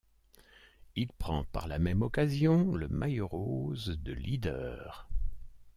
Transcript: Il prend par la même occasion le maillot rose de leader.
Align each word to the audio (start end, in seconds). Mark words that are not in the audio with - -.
Il 0.95 1.13
prend 1.13 1.43
par 1.43 1.67
la 1.67 1.77
même 1.77 2.01
occasion 2.01 2.73
le 2.73 2.87
maillot 2.87 3.27
rose 3.27 3.99
de 4.01 4.13
leader. 4.13 5.07